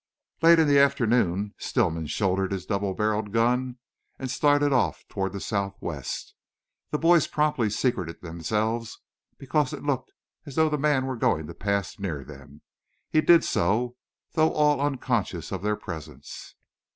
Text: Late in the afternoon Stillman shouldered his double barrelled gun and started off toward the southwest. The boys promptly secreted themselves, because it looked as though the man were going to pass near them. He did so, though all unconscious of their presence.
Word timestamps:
Late 0.41 0.57
in 0.57 0.67
the 0.67 0.79
afternoon 0.79 1.53
Stillman 1.59 2.07
shouldered 2.07 2.51
his 2.51 2.65
double 2.65 2.95
barrelled 2.95 3.31
gun 3.31 3.77
and 4.17 4.31
started 4.31 4.73
off 4.73 5.07
toward 5.07 5.31
the 5.31 5.39
southwest. 5.39 6.33
The 6.89 6.97
boys 6.97 7.27
promptly 7.27 7.69
secreted 7.69 8.19
themselves, 8.19 8.97
because 9.37 9.73
it 9.73 9.83
looked 9.83 10.11
as 10.47 10.55
though 10.55 10.69
the 10.69 10.77
man 10.79 11.05
were 11.05 11.17
going 11.17 11.45
to 11.45 11.53
pass 11.53 11.99
near 11.99 12.23
them. 12.23 12.61
He 13.11 13.21
did 13.21 13.43
so, 13.43 13.95
though 14.31 14.51
all 14.51 14.81
unconscious 14.81 15.51
of 15.51 15.61
their 15.61 15.75
presence. 15.75 16.55